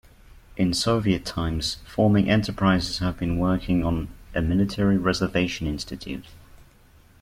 In 0.57 0.73
Soviet 0.73 1.25
times, 1.27 1.75
forming 1.85 2.27
enterprises 2.27 2.97
have 2.97 3.19
been 3.19 3.37
working 3.37 3.85
on 3.85 4.07
a 4.33 4.41
military 4.41 4.97
reservation 4.97 5.67
Institute. 5.67 6.25